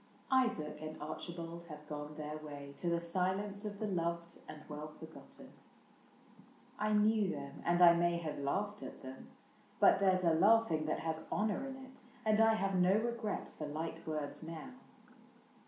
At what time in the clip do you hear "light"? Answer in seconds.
13.67-14.07